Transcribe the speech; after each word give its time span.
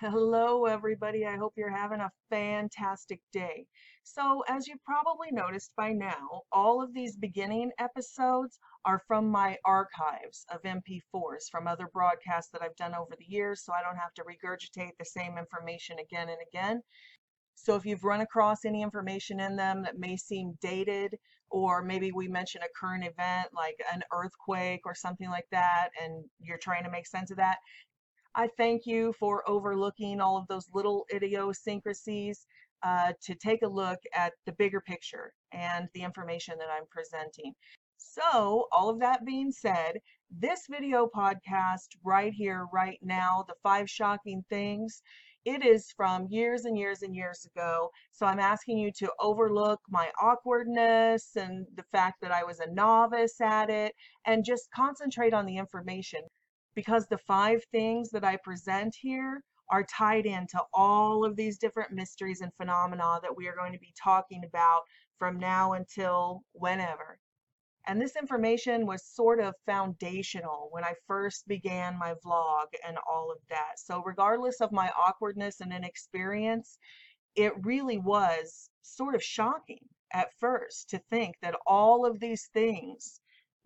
Hello, 0.00 0.66
everybody. 0.66 1.26
I 1.26 1.34
hope 1.34 1.54
you're 1.56 1.76
having 1.76 1.98
a 1.98 2.12
fantastic 2.30 3.20
day. 3.32 3.66
So, 4.04 4.44
as 4.48 4.68
you've 4.68 4.84
probably 4.84 5.32
noticed 5.32 5.72
by 5.76 5.92
now, 5.92 6.42
all 6.52 6.80
of 6.80 6.94
these 6.94 7.16
beginning 7.16 7.72
episodes 7.80 8.60
are 8.84 9.02
from 9.08 9.28
my 9.28 9.58
archives 9.64 10.46
of 10.54 10.62
MP4s 10.62 11.50
from 11.50 11.66
other 11.66 11.88
broadcasts 11.92 12.52
that 12.52 12.62
I've 12.62 12.76
done 12.76 12.94
over 12.94 13.16
the 13.18 13.26
years, 13.26 13.64
so 13.64 13.72
I 13.72 13.82
don't 13.82 13.98
have 13.98 14.14
to 14.14 14.22
regurgitate 14.22 14.92
the 15.00 15.04
same 15.04 15.36
information 15.36 15.98
again 15.98 16.28
and 16.28 16.38
again. 16.48 16.80
So, 17.56 17.74
if 17.74 17.84
you've 17.84 18.04
run 18.04 18.20
across 18.20 18.64
any 18.64 18.82
information 18.82 19.40
in 19.40 19.56
them 19.56 19.82
that 19.82 19.98
may 19.98 20.16
seem 20.16 20.56
dated, 20.62 21.18
or 21.50 21.82
maybe 21.82 22.12
we 22.12 22.28
mention 22.28 22.62
a 22.62 22.78
current 22.78 23.04
event 23.04 23.48
like 23.52 23.80
an 23.92 24.02
earthquake 24.12 24.82
or 24.84 24.94
something 24.94 25.28
like 25.28 25.48
that, 25.50 25.88
and 26.00 26.24
you're 26.38 26.58
trying 26.58 26.84
to 26.84 26.90
make 26.90 27.08
sense 27.08 27.32
of 27.32 27.38
that, 27.38 27.58
I 28.34 28.48
thank 28.56 28.86
you 28.86 29.12
for 29.18 29.48
overlooking 29.48 30.20
all 30.20 30.36
of 30.36 30.46
those 30.48 30.68
little 30.72 31.06
idiosyncrasies 31.12 32.46
uh, 32.82 33.12
to 33.22 33.34
take 33.34 33.62
a 33.62 33.68
look 33.68 33.98
at 34.14 34.32
the 34.46 34.52
bigger 34.52 34.80
picture 34.80 35.32
and 35.52 35.88
the 35.94 36.02
information 36.02 36.56
that 36.58 36.68
I'm 36.70 36.86
presenting. 36.90 37.54
So, 37.96 38.68
all 38.70 38.88
of 38.88 39.00
that 39.00 39.24
being 39.24 39.50
said, 39.50 39.98
this 40.30 40.66
video 40.70 41.08
podcast 41.08 41.88
right 42.04 42.32
here, 42.32 42.68
right 42.72 42.98
now, 43.02 43.44
the 43.48 43.54
five 43.62 43.90
shocking 43.90 44.44
things, 44.48 45.02
it 45.44 45.64
is 45.64 45.92
from 45.96 46.28
years 46.28 46.64
and 46.64 46.78
years 46.78 47.02
and 47.02 47.14
years 47.16 47.44
ago. 47.46 47.90
So, 48.12 48.26
I'm 48.26 48.38
asking 48.38 48.78
you 48.78 48.92
to 48.98 49.12
overlook 49.20 49.80
my 49.88 50.10
awkwardness 50.20 51.34
and 51.34 51.66
the 51.74 51.84
fact 51.90 52.20
that 52.22 52.30
I 52.30 52.44
was 52.44 52.60
a 52.60 52.70
novice 52.70 53.40
at 53.40 53.68
it 53.70 53.94
and 54.26 54.44
just 54.44 54.70
concentrate 54.70 55.34
on 55.34 55.46
the 55.46 55.56
information 55.56 56.20
because 56.78 57.08
the 57.08 57.18
five 57.18 57.60
things 57.72 58.08
that 58.08 58.22
I 58.22 58.36
present 58.36 58.94
here 58.94 59.42
are 59.68 59.82
tied 59.82 60.26
into 60.26 60.60
all 60.72 61.24
of 61.24 61.34
these 61.34 61.58
different 61.58 61.90
mysteries 61.90 62.40
and 62.40 62.54
phenomena 62.54 63.18
that 63.20 63.36
we 63.36 63.48
are 63.48 63.56
going 63.56 63.72
to 63.72 63.80
be 63.80 63.92
talking 64.00 64.44
about 64.44 64.82
from 65.18 65.40
now 65.40 65.72
until 65.72 66.44
whenever. 66.52 67.18
And 67.88 68.00
this 68.00 68.14
information 68.14 68.86
was 68.86 69.04
sort 69.04 69.40
of 69.40 69.56
foundational 69.66 70.68
when 70.70 70.84
I 70.84 70.94
first 71.08 71.48
began 71.48 71.98
my 71.98 72.14
vlog 72.24 72.66
and 72.86 72.96
all 73.10 73.32
of 73.32 73.38
that. 73.50 73.80
So, 73.80 74.00
regardless 74.06 74.60
of 74.60 74.70
my 74.70 74.88
awkwardness 74.96 75.60
and 75.60 75.72
inexperience, 75.72 76.78
it 77.34 77.54
really 77.64 77.98
was 77.98 78.70
sort 78.82 79.16
of 79.16 79.22
shocking 79.24 79.84
at 80.12 80.28
first 80.38 80.90
to 80.90 81.00
think 81.10 81.34
that 81.42 81.56
all 81.66 82.06
of 82.06 82.20
these 82.20 82.48
things 82.54 83.18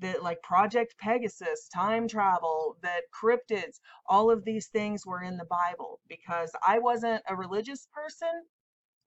that 0.03 0.22
like 0.22 0.42
Project 0.42 0.95
Pegasus, 0.98 1.69
time 1.75 2.08
travel, 2.08 2.77
that 2.83 3.03
cryptids, 3.12 3.81
all 4.06 4.31
of 4.31 4.44
these 4.44 4.69
things 4.69 5.06
were 5.06 5.22
in 5.22 5.36
the 5.36 5.47
Bible 5.47 6.00
because 6.09 6.53
I 6.67 6.78
wasn't 6.78 7.22
a 7.28 7.36
religious 7.36 7.89
person 7.92 8.44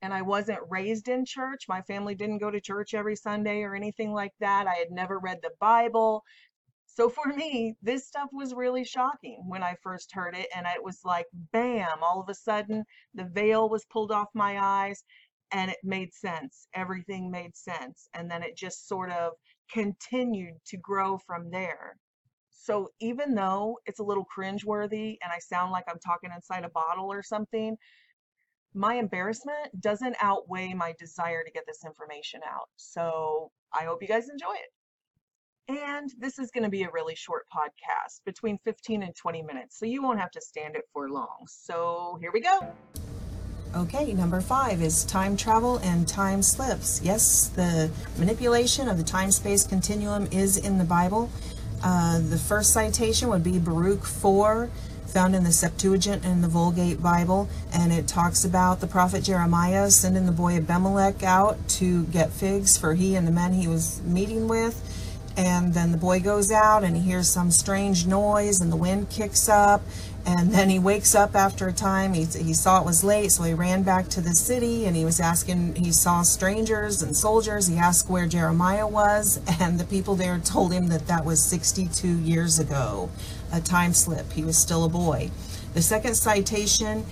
and 0.02 0.14
I 0.14 0.22
wasn't 0.22 0.60
raised 0.70 1.08
in 1.08 1.26
church. 1.26 1.66
My 1.68 1.82
family 1.82 2.16
didn't 2.16 2.40
go 2.40 2.52
to 2.52 2.62
church 2.62 2.94
every 2.94 3.16
Sunday 3.16 3.62
or 3.64 3.76
anything 3.76 4.14
like 4.14 4.34
that. 4.40 4.68
I 4.68 4.76
had 4.76 4.92
never 4.92 5.20
read 5.20 5.40
the 5.42 5.52
Bible. 5.60 6.24
So 6.86 7.10
for 7.10 7.28
me, 7.28 7.76
this 7.82 8.08
stuff 8.08 8.30
was 8.32 8.54
really 8.54 8.84
shocking 8.84 9.44
when 9.48 9.64
I 9.64 9.76
first 9.82 10.12
heard 10.14 10.36
it. 10.36 10.48
And 10.56 10.66
it 10.68 10.84
was 10.84 11.00
like, 11.04 11.28
bam, 11.52 12.04
all 12.04 12.22
of 12.22 12.30
a 12.30 12.36
sudden 12.36 12.86
the 13.14 13.26
veil 13.26 13.70
was 13.70 13.86
pulled 13.86 14.12
off 14.12 14.28
my 14.34 14.60
eyes 14.60 15.04
and 15.52 15.72
it 15.72 15.78
made 15.84 16.14
sense. 16.14 16.68
Everything 16.74 17.32
made 17.32 17.56
sense. 17.56 18.10
And 18.14 18.30
then 18.30 18.44
it 18.44 18.58
just 18.58 18.88
sort 18.88 19.12
of 19.12 19.34
continued 19.72 20.56
to 20.68 20.78
grow 20.78 21.18
from 21.18 21.52
there. 21.52 21.98
So 22.50 22.90
even 23.00 23.36
though 23.36 23.80
it's 23.86 24.00
a 24.00 24.04
little 24.04 24.26
cringeworthy 24.26 25.18
and 25.22 25.32
I 25.32 25.40
sound 25.40 25.72
like 25.72 25.86
I'm 25.88 26.00
talking 26.00 26.32
inside 26.34 26.64
a 26.64 26.70
bottle 26.70 27.12
or 27.12 27.22
something, 27.22 27.78
my 28.74 28.96
embarrassment 28.96 29.80
doesn't 29.80 30.16
outweigh 30.20 30.74
my 30.74 30.94
desire 31.00 31.44
to 31.44 31.52
get 31.52 31.64
this 31.68 31.86
information 31.86 32.42
out. 32.46 32.68
So 32.76 33.52
I 33.74 33.86
hope 33.86 34.02
you 34.02 34.08
guys 34.08 34.30
enjoy 34.30 34.54
it. 34.54 34.72
And 35.68 36.12
this 36.20 36.38
is 36.38 36.52
going 36.52 36.64
to 36.64 36.70
be 36.70 36.84
a 36.84 36.92
really 36.92 37.16
short 37.16 37.46
podcast, 37.56 38.22
between 38.26 38.60
15 38.66 39.02
and 39.02 39.16
20 39.16 39.42
minutes, 39.42 39.80
so 39.80 39.86
you 39.86 40.04
won't 40.04 40.20
have 40.20 40.32
to 40.32 40.42
stand 40.42 40.76
it 40.76 40.84
for 40.94 41.10
long. 41.10 41.46
So 41.48 42.20
here 42.22 42.32
we 42.32 42.42
go. 42.42 42.60
Okay, 43.76 44.14
number 44.14 44.40
five 44.40 44.82
is 44.82 45.04
time 45.04 45.36
travel 45.36 45.80
and 45.80 46.08
time 46.08 46.42
slips. 46.42 47.02
Yes, 47.04 47.50
the 47.50 47.92
manipulation 48.18 48.88
of 48.88 48.98
the 48.98 49.04
time 49.04 49.32
space 49.32 49.66
continuum 49.66 50.30
is 50.32 50.56
in 50.56 50.78
the 50.78 50.86
Bible. 50.86 51.30
Uh, 51.84 52.22
the 52.22 52.38
first 52.38 52.72
citation 52.72 53.28
would 53.28 53.44
be 53.44 53.60
Baruch 53.60 54.06
4, 54.06 54.70
found 55.08 55.36
in 55.36 55.44
the 55.44 55.52
Septuagint 55.52 56.24
and 56.24 56.42
the 56.42 56.48
Vulgate 56.48 57.04
Bible, 57.04 57.50
and 57.74 57.92
it 57.92 58.08
talks 58.08 58.46
about 58.46 58.80
the 58.80 58.88
prophet 58.88 59.26
Jeremiah 59.26 59.92
sending 59.92 60.26
the 60.26 60.32
boy 60.32 60.56
Abimelech 60.56 61.22
out 61.22 61.68
to 61.72 62.06
get 62.06 62.32
figs 62.32 62.78
for 62.78 62.94
he 62.94 63.18
and 63.18 63.28
the 63.28 63.32
men 63.32 63.52
he 63.52 63.68
was 63.68 64.02
meeting 64.04 64.48
with. 64.48 64.82
And 65.36 65.74
then 65.74 65.92
the 65.92 65.98
boy 65.98 66.22
goes 66.22 66.50
out 66.50 66.86
and 66.86 66.96
he 66.96 67.02
hears 67.02 67.30
some 67.30 67.52
strange 67.52 68.08
noise, 68.08 68.62
and 68.62 68.72
the 68.72 68.78
wind 68.78 69.10
kicks 69.10 69.50
up, 69.50 69.82
and 70.26 70.52
then 70.52 70.70
he 70.70 70.80
wakes 70.80 71.14
up 71.14 71.36
after 71.36 71.68
a 71.68 71.74
time. 71.74 72.14
He, 72.14 72.26
he 72.26 72.54
saw 72.54 72.82
it 72.82 72.86
was 72.86 73.04
late, 73.04 73.32
so 73.32 73.44
he 73.44 73.54
ran 73.54 73.84
back 73.84 74.08
to 74.10 74.22
the 74.22 74.34
city 74.34 74.86
and 74.86 74.96
he 74.96 75.06
was 75.06 75.20
asking, 75.20 75.76
he 75.76 75.92
saw 75.92 76.24
strangers 76.24 77.04
and 77.04 77.16
soldiers. 77.16 77.68
He 77.68 77.78
asked 77.78 78.10
where 78.10 78.26
Jeremiah 78.26 78.88
was, 78.88 79.40
and 79.60 79.80
the 79.80 79.86
people 79.86 80.16
there 80.16 80.40
told 80.40 80.74
him 80.74 80.88
that 80.88 81.08
that 81.08 81.26
was 81.26 81.44
62 81.44 82.08
years 82.08 82.58
ago, 82.58 83.10
a 83.54 83.62
time 83.62 83.94
slip. 83.94 84.32
He 84.34 84.44
was 84.44 84.58
still 84.58 84.84
a 84.84 84.90
boy. 84.90 85.30
The 85.76 85.82
second 85.84 86.16
citation 86.16 87.06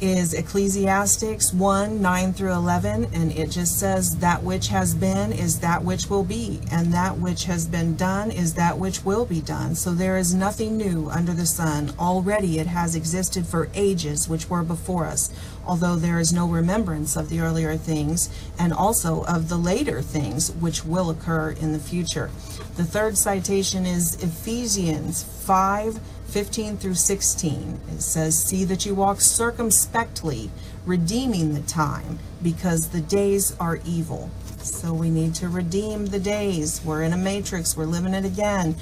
is 0.00 0.34
Ecclesiastics 0.34 1.52
1 1.54 2.02
9 2.02 2.32
through 2.32 2.52
11, 2.52 3.06
and 3.14 3.32
it 3.32 3.50
just 3.50 3.78
says, 3.78 4.16
That 4.18 4.42
which 4.42 4.68
has 4.68 4.94
been 4.94 5.32
is 5.32 5.60
that 5.60 5.84
which 5.84 6.10
will 6.10 6.24
be, 6.24 6.60
and 6.70 6.92
that 6.92 7.18
which 7.18 7.44
has 7.44 7.66
been 7.66 7.96
done 7.96 8.30
is 8.30 8.54
that 8.54 8.78
which 8.78 9.04
will 9.04 9.24
be 9.24 9.40
done. 9.40 9.74
So 9.74 9.92
there 9.94 10.18
is 10.18 10.34
nothing 10.34 10.76
new 10.76 11.08
under 11.08 11.32
the 11.32 11.46
sun. 11.46 11.92
Already 11.98 12.58
it 12.58 12.66
has 12.66 12.94
existed 12.94 13.46
for 13.46 13.70
ages 13.74 14.28
which 14.28 14.50
were 14.50 14.62
before 14.62 15.06
us, 15.06 15.30
although 15.66 15.96
there 15.96 16.20
is 16.20 16.32
no 16.32 16.46
remembrance 16.46 17.16
of 17.16 17.28
the 17.28 17.40
earlier 17.40 17.76
things, 17.76 18.28
and 18.58 18.72
also 18.72 19.24
of 19.24 19.48
the 19.48 19.58
later 19.58 20.02
things 20.02 20.52
which 20.52 20.84
will 20.84 21.10
occur 21.10 21.50
in 21.50 21.72
the 21.72 21.78
future. 21.78 22.30
The 22.76 22.84
third 22.84 23.16
citation 23.16 23.86
is 23.86 24.22
Ephesians 24.22 25.22
5 25.22 25.98
15 26.28 26.76
through 26.76 26.94
16. 26.94 27.80
It 27.92 28.02
says, 28.02 28.42
See 28.42 28.64
that 28.64 28.84
you 28.84 28.94
walk 28.94 29.20
circumspectly, 29.20 30.50
redeeming 30.84 31.54
the 31.54 31.60
time, 31.62 32.18
because 32.42 32.88
the 32.88 33.00
days 33.00 33.56
are 33.58 33.80
evil. 33.86 34.30
So 34.58 34.92
we 34.92 35.10
need 35.10 35.34
to 35.36 35.48
redeem 35.48 36.06
the 36.06 36.18
days. 36.18 36.82
We're 36.84 37.02
in 37.02 37.12
a 37.12 37.16
matrix, 37.16 37.76
we're 37.76 37.86
living 37.86 38.14
it 38.14 38.24
again. 38.24 38.76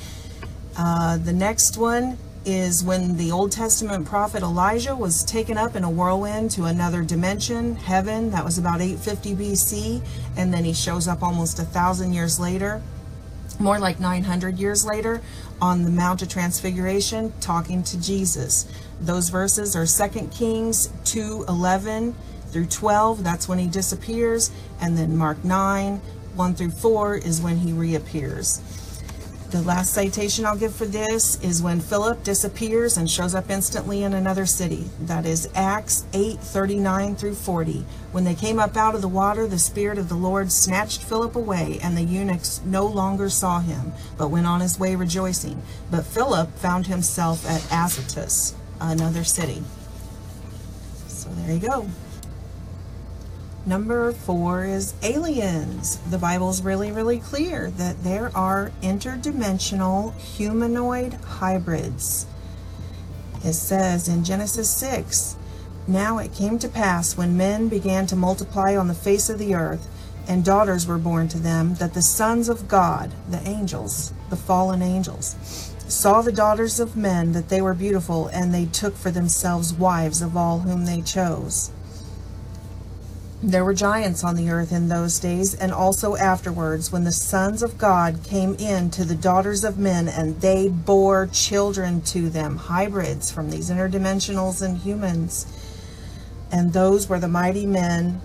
Uh, 0.77 1.19
the 1.19 1.32
next 1.32 1.77
one 1.77 2.19
is 2.44 2.84
when 2.84 3.16
the 3.16 3.31
Old 3.31 3.53
Testament 3.53 4.06
prophet 4.06 4.43
Elijah 4.43 4.94
was 4.94 5.25
taken 5.25 5.56
up 5.56 5.76
in 5.76 5.84
a 5.84 5.91
whirlwind 5.91 6.50
to 6.53 6.65
another 6.65 7.03
dimension, 7.03 7.76
heaven. 7.76 8.31
That 8.31 8.44
was 8.44 8.59
about 8.59 8.81
850 8.81 9.34
BC. 9.34 10.03
And 10.37 10.53
then 10.53 10.65
he 10.65 10.72
shows 10.72 11.09
up 11.09 11.22
almost 11.22 11.59
a 11.59 11.65
thousand 11.65 12.12
years 12.12 12.38
later 12.38 12.82
more 13.61 13.79
like 13.79 14.01
900 14.01 14.59
years 14.59 14.85
later 14.85 15.23
on 15.61 15.83
the 15.83 15.91
Mount 15.91 16.23
of 16.23 16.29
Transfiguration 16.29 17.33
talking 17.41 17.83
to 17.85 18.01
Jesus. 18.01 18.67
Those 19.01 19.29
verses 19.29 19.77
are 19.77 19.87
2 19.87 20.29
Kings 20.29 20.91
2 21.05 21.45
11 21.49 22.15
through 22.51 22.67
12, 22.67 23.25
that's 23.25 23.49
when 23.49 23.59
he 23.59 23.67
disappears, 23.67 24.51
and 24.81 24.97
then 24.97 25.17
Mark 25.17 25.45
9 25.45 26.01
1 26.35 26.55
through 26.55 26.71
4 26.71 27.17
is 27.17 27.41
when 27.41 27.59
he 27.59 27.73
reappears. 27.73 28.61
The 29.55 29.63
last 29.63 29.95
citation 29.95 30.45
I'll 30.45 30.57
give 30.57 30.75
for 30.75 30.85
this 30.85 31.41
is 31.41 31.63
when 31.63 31.79
Philip 31.79 32.25
disappears 32.25 32.97
and 32.97 33.09
shows 33.09 33.37
up 33.37 33.49
instantly 33.49 34.03
in 34.03 34.13
another 34.13 34.47
city. 34.47 34.87
That 35.03 35.25
is 35.25 35.49
Acts 35.55 36.05
8 36.12 36.41
39 36.41 37.15
through 37.15 37.37
40. 37.37 37.85
When 38.11 38.25
they 38.25 38.35
came 38.35 38.59
up 38.59 38.77
out 38.77 38.97
of 38.97 39.01
the 39.01 39.06
water, 39.06 39.47
the 39.47 39.61
Spirit 39.61 39.97
of 39.97 40.09
the 40.09 40.17
Lord 40.17 40.51
snatched 40.51 41.05
Philip 41.05 41.37
away, 41.37 41.79
and 41.81 41.97
the 41.97 42.03
eunuchs 42.03 42.62
no 42.65 42.85
longer 42.85 43.31
saw 43.31 43.61
him, 43.61 43.93
but 44.19 44.27
went 44.27 44.49
on 44.49 44.61
his 44.61 44.77
way 44.77 44.97
rejoicing. 44.97 45.62
But 45.89 46.05
Philip 46.05 46.53
found 46.57 46.89
himself 46.89 47.49
at 47.49 47.62
Azotus, 47.71 48.57
another 48.81 49.23
city. 49.23 49.62
So 51.07 51.29
there 51.29 51.55
you 51.55 51.61
go. 51.61 51.89
Number 53.66 54.12
four 54.12 54.66
is 54.66 54.93
aliens. 55.02 55.96
The 56.11 56.19
Bible's 56.19 56.61
really, 56.61 56.93
really 56.93 57.19
clear 57.19 57.70
that 57.70 58.05
there 58.05 58.31
are 58.37 58.72
interdimensional 58.82 60.14
humanoid 60.19 61.14
hybrids. 61.14 62.26
It 63.43 63.55
says 63.55 64.06
in 64.06 64.22
Genesis 64.22 64.69
6 64.69 65.37
Now 65.88 66.19
it 66.19 66.34
came 66.34 66.58
to 66.58 66.69
pass 66.69 67.16
when 67.16 67.38
men 67.38 67.69
began 67.69 68.06
to 68.08 68.16
multiply 68.16 68.76
on 68.76 68.88
the 68.88 68.94
face 68.94 69.31
of 69.31 69.38
the 69.38 69.55
earth, 69.55 69.88
and 70.28 70.44
daughters 70.44 70.87
were 70.87 70.99
born 70.99 71.28
to 71.28 71.38
them, 71.38 71.76
that 71.76 71.94
the 71.94 72.02
sons 72.02 72.50
of 72.50 72.69
God, 72.69 73.12
the 73.31 73.46
angels, 73.49 74.12
the 74.28 74.37
fallen 74.37 74.82
angels, 74.82 75.37
saw 75.88 76.20
the 76.20 76.32
daughters 76.32 76.81
of 76.81 76.99
men 76.99 77.32
that 77.32 77.49
they 77.49 77.62
were 77.62 77.75
beautiful, 77.75 78.28
and 78.28 78.52
they 78.52 78.66
took 78.66 78.94
for 78.94 79.11
themselves 79.11 79.72
wives 79.72 80.20
of 80.20 80.37
all 80.37 80.61
whom 80.61 80.84
they 80.84 81.00
chose. 81.00 81.70
There 83.43 83.65
were 83.65 83.75
giants 83.75 84.25
on 84.25 84.37
the 84.37 84.51
earth 84.51 84.73
in 84.73 84.89
those 84.89 85.19
days, 85.19 85.55
and 85.55 85.73
also 85.73 86.17
afterwards, 86.17 86.91
when 86.91 87.05
the 87.05 87.13
sons 87.13 87.63
of 87.63 87.77
God 87.77 88.21
came 88.25 88.55
in 88.55 88.91
to 88.93 89.05
the 89.05 89.15
daughters 89.15 89.65
of 89.65 89.79
men, 89.79 90.09
and 90.09 90.41
they 90.41 90.69
bore 90.69 91.27
children 91.27 92.01
to 92.03 92.31
them, 92.31 92.57
hybrids 92.57 93.31
from 93.31 93.51
these 93.51 93.71
interdimensionals 93.71 94.63
and 94.63 94.79
humans. 94.79 95.47
And 96.51 96.73
those 96.73 97.09
were 97.09 97.19
the 97.19 97.29
mighty 97.29 97.67
men 97.67 98.21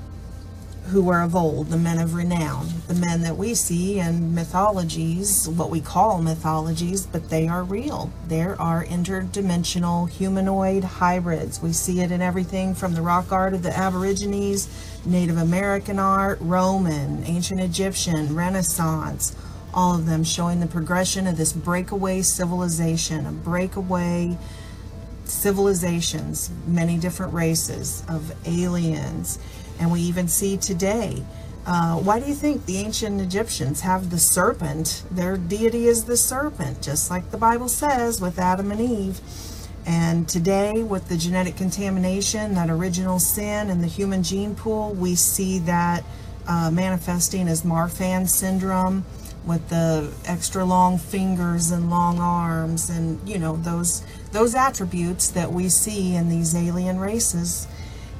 who 0.89 1.03
were 1.03 1.21
of 1.21 1.35
old, 1.35 1.67
the 1.67 1.77
men 1.77 1.99
of 1.99 2.15
renown, 2.15 2.67
the 2.87 2.93
men 2.95 3.21
that 3.21 3.37
we 3.37 3.53
see 3.53 3.99
in 3.99 4.33
mythologies, 4.33 5.47
what 5.47 5.69
we 5.69 5.79
call 5.79 6.21
mythologies, 6.21 7.05
but 7.05 7.29
they 7.29 7.47
are 7.47 7.63
real. 7.63 8.11
There 8.27 8.59
are 8.59 8.83
interdimensional 8.83 10.09
humanoid 10.09 10.83
hybrids. 10.83 11.61
We 11.61 11.73
see 11.73 12.01
it 12.01 12.11
in 12.11 12.21
everything 12.21 12.73
from 12.73 12.95
the 12.95 13.03
rock 13.03 13.31
art 13.31 13.53
of 13.53 13.61
the 13.61 13.75
Aborigines, 13.75 14.67
Native 15.05 15.37
American 15.37 15.99
art, 15.99 16.39
Roman, 16.41 17.23
ancient 17.25 17.61
Egyptian, 17.61 18.35
Renaissance, 18.35 19.35
all 19.73 19.95
of 19.95 20.07
them 20.07 20.23
showing 20.23 20.59
the 20.59 20.67
progression 20.67 21.27
of 21.27 21.37
this 21.37 21.53
breakaway 21.53 22.23
civilization, 22.23 23.27
a 23.27 23.31
breakaway 23.31 24.35
civilizations, 25.25 26.49
many 26.65 26.97
different 26.97 27.33
races 27.33 28.03
of 28.09 28.33
aliens 28.47 29.37
and 29.79 29.91
we 29.91 30.01
even 30.01 30.27
see 30.27 30.57
today. 30.57 31.23
Uh, 31.65 31.97
why 31.97 32.19
do 32.19 32.25
you 32.25 32.33
think 32.33 32.65
the 32.65 32.77
ancient 32.77 33.21
Egyptians 33.21 33.81
have 33.81 34.09
the 34.09 34.17
serpent? 34.17 35.03
Their 35.11 35.37
deity 35.37 35.87
is 35.87 36.05
the 36.05 36.17
serpent, 36.17 36.81
just 36.81 37.09
like 37.09 37.31
the 37.31 37.37
Bible 37.37 37.69
says 37.69 38.19
with 38.19 38.39
Adam 38.39 38.71
and 38.71 38.81
Eve. 38.81 39.21
And 39.85 40.27
today, 40.27 40.83
with 40.83 41.09
the 41.09 41.17
genetic 41.17 41.55
contamination, 41.57 42.53
that 42.55 42.69
original 42.69 43.19
sin 43.19 43.69
in 43.69 43.81
the 43.81 43.87
human 43.87 44.23
gene 44.23 44.55
pool, 44.55 44.93
we 44.93 45.15
see 45.15 45.59
that 45.59 46.03
uh, 46.47 46.69
manifesting 46.71 47.47
as 47.47 47.63
Marfan 47.63 48.27
syndrome 48.27 49.05
with 49.45 49.69
the 49.69 50.11
extra 50.25 50.65
long 50.65 50.97
fingers 50.97 51.71
and 51.71 51.89
long 51.89 52.19
arms 52.19 52.89
and 52.89 53.27
you 53.27 53.37
know 53.37 53.55
those 53.57 54.03
those 54.31 54.53
attributes 54.53 55.29
that 55.29 55.51
we 55.51 55.69
see 55.69 56.15
in 56.15 56.27
these 56.29 56.53
alien 56.53 56.99
races 56.99 57.67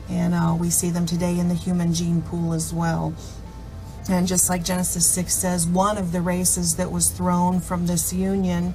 and 0.10 0.34
uh, 0.34 0.56
we 0.60 0.70
see 0.70 0.90
them 0.90 1.06
today 1.06 1.38
in 1.38 1.48
the 1.48 1.56
human 1.56 1.94
gene 1.94 2.22
pool 2.22 2.54
as 2.54 2.74
well. 2.74 3.14
And 4.10 4.28
just 4.28 4.50
like 4.50 4.64
Genesis 4.64 5.06
6 5.06 5.34
says, 5.34 5.68
one 5.68 5.98
of 5.98 6.12
the 6.12 6.22
races 6.22 6.76
that 6.78 6.92
was 6.92 7.10
thrown 7.10 7.60
from 7.60 7.86
this 7.86 8.12
union 8.12 8.74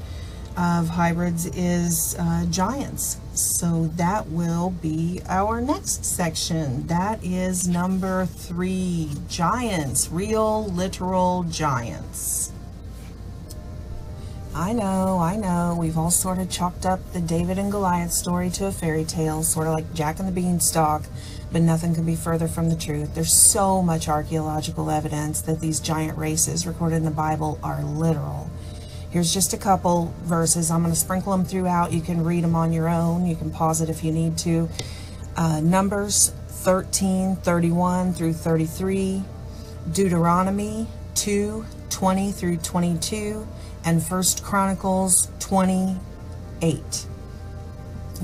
of 0.57 0.89
hybrids 0.89 1.47
is 1.47 2.15
uh, 2.19 2.47
giants. 2.51 3.19
So 3.35 3.89
that 3.97 4.29
will 4.29 4.71
be 4.71 5.21
our 5.29 5.61
next 5.61 6.05
section. 6.05 6.87
That 6.87 7.25
is 7.25 7.67
number 7.67 8.27
three 8.27 9.11
giants, 9.29 10.09
real, 10.13 10.67
literal 10.67 11.43
giants. 11.45 12.53
I 14.57 14.73
know, 14.73 15.19
I 15.19 15.35
know. 15.35 15.77
We've 15.77 15.99
all 15.99 16.13
sort 16.13 16.39
of 16.39 16.49
chalked 16.49 16.87
up 16.87 17.01
the 17.13 17.21
David 17.21 17.59
and 17.59 17.73
Goliath 17.73 18.13
story 18.13 18.51
to 18.51 18.67
a 18.67 18.73
fairy 18.73 19.05
tale, 19.05 19.43
sort 19.43 19.67
of 19.67 19.73
like 19.73 19.93
Jack 19.95 20.21
and 20.21 20.29
the 20.29 20.33
Beanstalk, 20.33 21.03
but 21.51 21.61
nothing 21.61 21.93
could 21.93 22.07
be 22.07 22.15
further 22.15 22.47
from 22.47 22.69
the 22.69 22.77
truth. 22.77 23.17
There's 23.17 23.33
so 23.33 23.83
much 23.83 24.09
archaeological 24.09 24.91
evidence 24.91 25.41
that 25.43 25.61
these 25.61 25.81
giant 25.81 26.17
races 26.17 26.69
recorded 26.69 26.97
in 26.97 27.05
the 27.05 27.11
Bible 27.11 27.59
are 27.65 27.83
literal. 27.83 28.49
Here's 29.11 29.35
just 29.35 29.53
a 29.55 29.57
couple 29.57 30.15
verses. 30.23 30.71
I'm 30.71 30.83
going 30.83 30.95
to 30.95 31.01
sprinkle 31.01 31.33
them 31.33 31.45
throughout. 31.45 31.93
You 31.93 32.01
can 32.01 32.23
read 32.23 32.45
them 32.45 32.55
on 32.55 32.73
your 32.73 32.89
own. 32.89 33.27
You 33.27 33.35
can 33.35 33.51
pause 33.51 33.81
it 33.81 33.89
if 33.89 34.05
you 34.05 34.13
need 34.13 34.39
to. 34.39 34.69
Uh, 35.37 35.59
Numbers 35.63 36.33
13, 36.47 37.35
31 37.37 38.13
through 38.13 38.35
33, 38.35 39.25
Deuteronomy 39.91 40.87
2, 41.17 41.65
20 41.91 42.33
through 42.33 42.57
22, 42.59 43.47
and 43.85 44.03
First 44.03 44.43
Chronicles 44.43 45.29
28. 45.41 47.07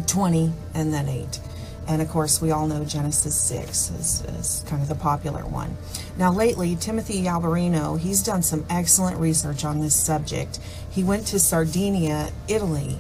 20 0.07 0.53
and 0.75 0.93
then 0.93 1.09
8. 1.09 1.41
And 1.89 2.01
of 2.01 2.09
course, 2.09 2.41
we 2.41 2.53
all 2.53 2.69
know 2.69 2.85
Genesis 2.85 3.35
6 3.35 3.91
is, 3.91 4.23
is, 4.23 4.65
kind 4.69 4.81
of 4.81 4.89
the 4.89 4.95
popular 4.95 5.45
one. 5.45 5.77
Now, 6.17 6.33
lately, 6.33 6.77
Timothy 6.77 7.23
Alberino, 7.23 7.99
he's 7.99 8.23
done 8.23 8.43
some 8.43 8.65
excellent 8.71 9.19
research 9.19 9.65
on 9.65 9.81
this 9.81 9.97
subject. 9.97 10.61
He 10.91 11.03
went 11.03 11.27
to 11.29 11.41
Sardinia, 11.41 12.31
Italy, 12.47 12.99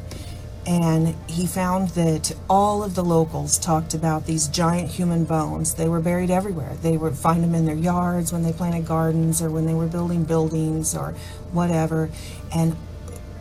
and 0.66 1.14
he 1.26 1.46
found 1.46 1.90
that 1.90 2.34
all 2.48 2.82
of 2.82 2.94
the 2.94 3.02
locals 3.02 3.58
talked 3.58 3.94
about 3.94 4.26
these 4.26 4.46
giant 4.48 4.90
human 4.90 5.24
bones. 5.24 5.74
They 5.74 5.88
were 5.88 6.00
buried 6.00 6.30
everywhere. 6.30 6.76
They 6.82 6.96
would 6.96 7.16
find 7.16 7.42
them 7.42 7.54
in 7.54 7.64
their 7.64 7.74
yards 7.74 8.32
when 8.32 8.42
they 8.42 8.52
planted 8.52 8.86
gardens 8.86 9.40
or 9.40 9.50
when 9.50 9.66
they 9.66 9.74
were 9.74 9.86
building 9.86 10.24
buildings 10.24 10.94
or 10.94 11.14
whatever. 11.52 12.10
And 12.54 12.76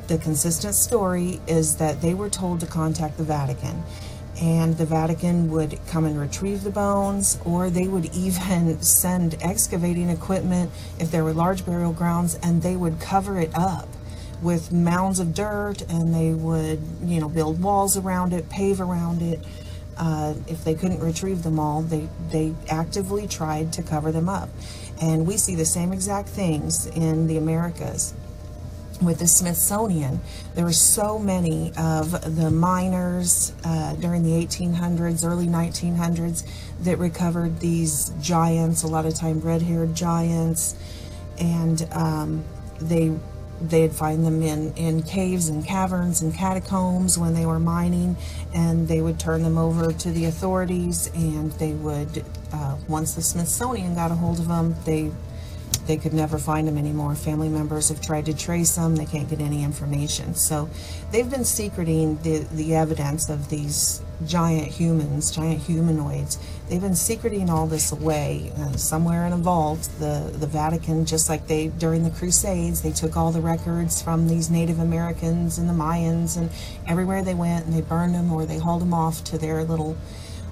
the 0.08 0.18
consistent 0.18 0.76
story 0.76 1.42
is 1.46 1.76
that 1.76 2.02
they 2.02 2.14
were 2.14 2.30
told 2.30 2.62
to 2.62 2.66
contact 2.66 3.18
the 3.18 3.24
Vatican 3.24 3.84
and 4.42 4.78
the 4.78 4.86
Vatican 4.86 5.52
would 5.52 5.80
come 5.88 6.06
and 6.06 6.20
retrieve 6.20 6.64
the 6.64 6.70
bones, 6.70 7.40
or 7.44 7.70
they 7.70 7.88
would 7.88 8.06
even 8.16 8.82
send 8.82 9.36
excavating 9.42 10.10
equipment 10.10 10.72
if 10.98 11.12
there 11.12 11.24
were 11.24 11.34
large 11.34 11.66
burial 11.66 11.92
grounds, 11.92 12.36
and 12.42 12.62
they 12.62 12.76
would 12.76 13.00
cover 13.00 13.40
it 13.40 13.52
up 13.54 13.88
with 14.42 14.72
mounds 14.72 15.20
of 15.20 15.34
dirt 15.34 15.82
and 15.90 16.14
they 16.14 16.32
would, 16.34 16.82
you 17.04 17.20
know, 17.20 17.30
build 17.30 17.62
walls 17.62 17.98
around 17.98 18.34
it, 18.34 18.50
pave 18.50 18.80
around 18.80 19.22
it. 19.22 19.40
Uh, 19.98 20.34
if 20.48 20.64
they 20.64 20.74
couldn't 20.74 21.02
retrieve 21.02 21.44
them 21.44 21.60
all, 21.60 21.82
they, 21.82 22.08
they 22.30 22.54
actively 22.70 23.28
tried 23.28 23.74
to 23.74 23.84
cover 23.84 24.12
them 24.12 24.30
up. 24.30 24.50
And 25.02 25.28
we 25.28 25.38
see 25.38 25.56
the 25.56 25.66
same 25.66 25.92
exact 25.92 26.30
things 26.30 26.88
in 26.88 27.28
the 27.28 27.38
Americas. 27.38 28.14
With 29.02 29.20
the 29.20 29.28
Smithsonian, 29.28 30.20
there 30.56 30.66
were 30.66 30.74
so 30.74 31.18
many 31.18 31.72
of 31.78 32.36
the 32.36 32.52
miners 32.52 33.54
uh, 33.64 33.96
during 33.96 34.24
the 34.24 34.32
1800s, 34.46 35.26
early 35.26 35.48
1900s, 35.48 36.46
that 36.82 36.98
recovered 36.98 37.60
these 37.60 38.10
giants, 38.22 38.84
a 38.84 38.88
lot 38.88 39.06
of 39.06 39.14
time 39.14 39.40
red-haired 39.40 39.96
giants, 39.96 40.76
and 41.40 41.88
um, 41.94 42.44
they 42.82 43.14
they'd 43.62 43.92
find 43.92 44.26
them 44.26 44.42
in, 44.42 44.74
in 44.76 45.04
caves 45.04 45.50
and 45.50 45.66
caverns 45.66 46.22
and 46.22 46.34
catacombs 46.34 47.18
when 47.18 47.34
they 47.34 47.46
were 47.46 47.60
mining 47.60 48.16
and 48.54 48.88
they 48.88 49.02
would 49.02 49.20
turn 49.20 49.44
them 49.44 49.58
over 49.58 49.92
to 49.92 50.12
the 50.12 50.26
authorities 50.26 51.10
and 51.14 51.52
they 51.54 51.74
would 51.74 52.24
uh, 52.54 52.78
once 52.88 53.14
the 53.14 53.22
Smithsonian 53.22 53.96
got 53.96 54.12
a 54.12 54.16
hold 54.16 54.40
of 54.40 54.48
them 54.48 54.76
they 54.86 55.12
they 55.90 55.98
could 55.98 56.14
never 56.14 56.38
find 56.38 56.68
them 56.68 56.78
anymore. 56.78 57.16
Family 57.16 57.50
members 57.50 57.90
have 57.90 58.00
tried 58.00 58.28
to 58.28 58.34
trace 58.38 58.76
them. 58.76 58.96
They 58.96 59.08
can't 59.08 59.28
get 59.28 59.42
any 59.42 59.64
information. 59.64 60.36
So 60.36 60.70
they've 61.12 61.30
been 61.30 61.44
secreting 61.44 62.20
the, 62.22 62.46
the 62.54 62.76
evidence 62.76 63.28
of 63.28 63.50
these 63.50 64.04
giant 64.28 64.68
humans, 64.68 65.32
giant 65.32 65.64
humanoids. 65.64 66.38
They've 66.70 66.80
been 66.80 66.94
secreting 66.94 67.50
all 67.50 67.66
this 67.66 67.92
away 67.92 68.52
uh, 68.60 68.74
somewhere 68.74 69.26
in 69.26 69.34
a 69.34 69.38
vault. 69.38 69.90
The, 69.98 70.32
the 70.38 70.46
Vatican, 70.46 71.06
just 71.06 71.28
like 71.28 71.48
they, 71.48 71.70
during 71.70 72.04
the 72.04 72.12
Crusades, 72.12 72.84
they 72.84 72.92
took 72.92 73.18
all 73.18 73.32
the 73.32 73.42
records 73.42 74.00
from 74.00 74.28
these 74.28 74.52
Native 74.52 74.78
Americans 74.78 75.58
and 75.58 75.68
the 75.68 75.74
Mayans 75.74 76.38
and 76.38 76.52
everywhere 76.88 77.24
they 77.24 77.34
went 77.34 77.66
and 77.66 77.74
they 77.74 77.82
burned 77.82 78.14
them 78.14 78.32
or 78.32 78.46
they 78.46 78.60
hauled 78.60 78.84
them 78.84 78.94
off 78.94 79.24
to 79.24 79.40
their 79.40 79.64
little 79.64 79.98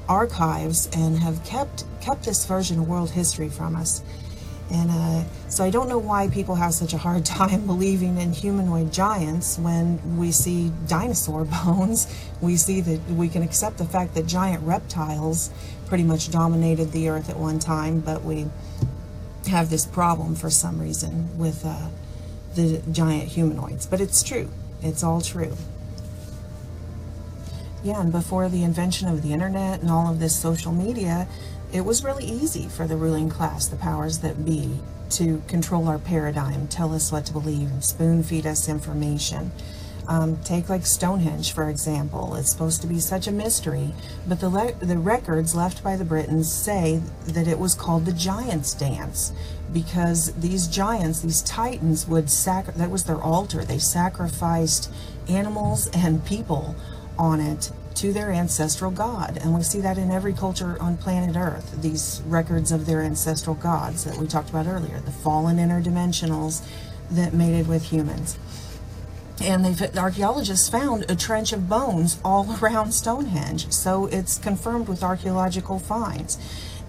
archives 0.09 0.89
and 0.93 1.19
have 1.19 1.43
kept, 1.43 1.83
kept 2.01 2.23
this 2.25 2.43
version 2.47 2.79
of 2.79 2.87
world 2.87 3.11
history 3.11 3.49
from 3.49 3.75
us. 3.75 4.01
And 4.71 4.91
uh, 4.91 5.23
so 5.47 5.63
I 5.63 5.69
don't 5.69 5.87
know 5.87 5.97
why 5.97 6.27
people 6.27 6.55
have 6.55 6.73
such 6.73 6.93
a 6.93 6.97
hard 6.97 7.25
time 7.37 7.65
believing 7.65 8.17
in 8.17 8.33
humanoid 8.33 8.91
giants 8.91 9.57
when 9.57 10.17
we 10.17 10.31
see 10.31 10.71
dinosaur 10.87 11.45
bones. 11.65 12.07
We 12.41 12.57
see 12.57 12.81
that 12.81 13.09
we 13.09 13.29
can 13.29 13.43
accept 13.43 13.77
the 13.77 13.85
fact 13.85 14.15
that 14.15 14.25
giant 14.25 14.63
reptiles 14.63 15.49
pretty 15.85 16.03
much 16.03 16.31
dominated 16.31 16.91
the 16.91 17.09
earth 17.09 17.29
at 17.29 17.37
one 17.37 17.59
time, 17.59 18.01
but 18.01 18.23
we 18.23 18.47
have 19.47 19.69
this 19.69 19.85
problem 19.85 20.35
for 20.35 20.49
some 20.49 20.79
reason 20.79 21.37
with 21.37 21.65
uh, 21.65 21.87
the 22.55 22.81
giant 22.91 23.29
humanoids. 23.29 23.85
But 23.85 24.01
it's 24.01 24.21
true. 24.21 24.49
It's 24.81 25.03
all 25.03 25.21
true. 25.21 25.55
Yeah, 27.83 28.01
and 28.01 28.11
before 28.11 28.49
the 28.49 28.63
invention 28.63 29.07
of 29.07 29.21
the 29.21 29.31
internet 29.31 29.81
and 29.81 29.89
all 29.89 30.11
of 30.11 30.19
this 30.19 30.37
social 30.37 30.73
media, 30.73 31.27
it 31.71 31.81
was 31.81 32.03
really 32.03 32.25
easy 32.25 32.67
for 32.67 32.87
the 32.87 32.95
ruling 32.95 33.29
class, 33.29 33.67
the 33.67 33.75
powers 33.75 34.19
that 34.19 34.45
be, 34.45 34.79
to 35.11 35.41
control 35.47 35.87
our 35.87 35.99
paradigm, 35.99 36.67
tell 36.67 36.93
us 36.93 37.11
what 37.11 37.25
to 37.25 37.33
believe, 37.33 37.83
spoon 37.83 38.23
feed 38.23 38.45
us 38.45 38.67
information. 38.67 39.51
Um, 40.07 40.37
take 40.37 40.69
like 40.69 40.85
Stonehenge, 40.85 41.51
for 41.51 41.69
example. 41.69 42.35
It's 42.35 42.49
supposed 42.49 42.79
to 42.81 42.87
be 42.87 42.99
such 43.01 43.27
a 43.27 43.31
mystery, 43.31 43.93
but 44.25 44.39
the, 44.39 44.47
le- 44.47 44.73
the 44.73 44.97
records 44.97 45.53
left 45.53 45.83
by 45.83 45.97
the 45.97 46.05
Britons 46.05 46.49
say 46.51 47.01
that 47.25 47.45
it 47.45 47.59
was 47.59 47.75
called 47.75 48.05
the 48.05 48.13
Giants' 48.13 48.73
Dance 48.73 49.33
because 49.73 50.33
these 50.35 50.67
giants, 50.67 51.19
these 51.19 51.41
titans, 51.41 52.07
would 52.07 52.29
sac 52.29 52.67
that 52.67 52.89
was 52.89 53.03
their 53.03 53.21
altar. 53.21 53.65
They 53.65 53.79
sacrificed 53.79 54.89
animals 55.27 55.89
and 55.93 56.25
people 56.25 56.75
on 57.19 57.41
it 57.41 57.71
to 57.97 58.13
their 58.13 58.31
ancestral 58.31 58.91
god. 58.91 59.39
And 59.41 59.55
we 59.55 59.63
see 59.63 59.81
that 59.81 59.97
in 59.97 60.11
every 60.11 60.33
culture 60.33 60.77
on 60.79 60.97
planet 60.97 61.35
Earth, 61.35 61.81
these 61.81 62.21
records 62.27 62.71
of 62.71 62.85
their 62.85 63.01
ancestral 63.01 63.55
gods 63.55 64.03
that 64.03 64.17
we 64.17 64.27
talked 64.27 64.49
about 64.49 64.67
earlier, 64.67 64.99
the 64.99 65.11
fallen 65.11 65.57
interdimensionals 65.57 66.65
that 67.09 67.33
mated 67.33 67.67
with 67.67 67.91
humans. 67.91 68.37
And 69.41 69.65
they've, 69.65 69.97
archaeologists 69.97 70.69
found 70.69 71.09
a 71.09 71.15
trench 71.15 71.53
of 71.53 71.67
bones 71.67 72.19
all 72.23 72.55
around 72.61 72.91
Stonehenge, 72.91 73.71
so 73.71 74.05
it's 74.07 74.37
confirmed 74.37 74.87
with 74.87 75.03
archaeological 75.03 75.79
finds. 75.79 76.37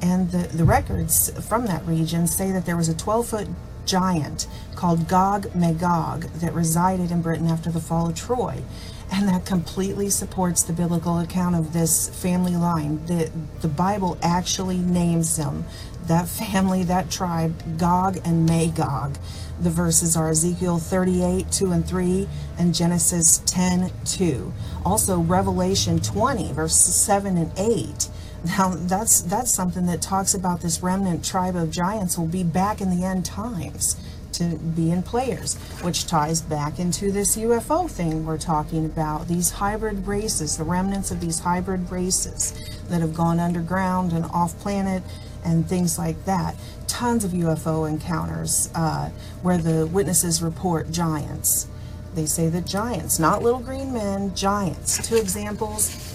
And 0.01 0.31
the, 0.31 0.49
the 0.49 0.65
records 0.65 1.31
from 1.47 1.67
that 1.67 1.85
region 1.87 2.27
say 2.27 2.53
that 2.53 2.67
there 2.67 2.77
was 2.77 2.89
a 2.89 2.95
12 2.95 3.29
foot 3.29 3.49
giant 3.85 4.47
called 4.77 5.09
Gog 5.09 5.55
Magog 5.55 6.25
that 6.35 6.53
resided 6.53 7.11
in 7.11 7.23
Britain 7.23 7.47
after 7.49 7.71
the 7.71 7.81
fall 7.81 8.09
of 8.09 8.15
Troy. 8.15 8.63
And 9.11 9.29
that 9.29 9.47
completely 9.47 10.11
supports 10.11 10.63
the 10.63 10.73
biblical 10.73 11.19
account 11.19 11.55
of 11.55 11.73
this 11.73 12.09
family 12.11 12.57
line. 12.57 13.05
The, 13.07 13.31
the 13.61 13.69
Bible 13.69 14.19
actually 14.23 14.79
names 14.79 15.37
them, 15.37 15.65
that 16.07 16.29
family, 16.29 16.85
that 16.85 17.11
tribe, 17.11 17.79
Gog 17.79 18.19
and 18.25 18.47
Magog. 18.47 19.19
The 19.61 19.71
verses 19.71 20.17
are 20.17 20.29
Ezekiel 20.29 20.79
38, 20.79 21.51
2 21.51 21.73
and 21.73 21.87
3, 21.87 22.29
and 22.59 22.75
Genesis 22.75 23.39
10, 23.47 23.91
2. 24.05 24.53
Also, 24.85 25.21
Revelation 25.21 25.99
20, 26.01 26.53
verses 26.53 26.95
7 26.95 27.37
and 27.37 27.53
8. 27.59 28.09
Now, 28.45 28.75
that's, 28.75 29.23
that's 29.23 29.53
something 29.53 29.87
that 29.87 30.01
talks 30.01 30.35
about 30.35 30.61
this 30.61 30.83
remnant 30.83 31.25
tribe 31.25 31.57
of 31.57 31.71
giants 31.71 32.17
will 32.17 32.27
be 32.27 32.45
back 32.45 32.81
in 32.81 32.97
the 32.97 33.05
end 33.05 33.25
times 33.25 33.97
to 34.39 34.57
be 34.57 34.91
in 34.91 35.03
players, 35.03 35.57
which 35.83 36.07
ties 36.07 36.41
back 36.41 36.79
into 36.79 37.13
this 37.13 37.37
UFO 37.37 37.91
thing 37.91 38.25
we're 38.25 38.39
talking 38.39 38.85
about. 38.85 39.29
These 39.29 39.51
hybrid 39.51 40.07
races, 40.07 40.57
the 40.57 40.65
remnants 40.65 41.11
of 41.11 41.21
these 41.21 41.41
hybrid 41.41 41.91
races 41.91 42.53
that 42.89 43.01
have 43.01 43.15
gone 43.15 43.41
underground 43.41 44.13
and 44.13 44.25
off 44.27 44.59
planet 44.61 45.03
and 45.45 45.69
things 45.69 45.99
like 45.99 46.25
that. 46.25 46.57
Tons 46.87 47.25
of 47.25 47.33
UFO 47.33 47.89
encounters 47.89 48.71
uh, 48.75 49.11
where 49.43 49.59
the 49.59 49.87
witnesses 49.87 50.43
report 50.43 50.91
giants. 50.91 51.69
They 52.15 52.27
say 52.27 52.49
that 52.49 52.67
giants, 52.67 53.19
not 53.19 53.43
little 53.43 53.61
green 53.61 53.93
men, 53.93 54.35
giants. 54.35 55.07
Two 55.07 55.17
examples 55.17 56.15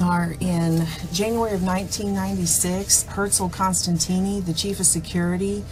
are 0.00 0.34
in 0.40 0.86
January 1.12 1.54
of 1.54 1.62
1996. 1.62 3.02
Herzl 3.04 3.48
Constantini, 3.48 4.40
the 4.40 4.52
chief 4.52 4.80
of 4.80 4.86
security, 4.86 5.64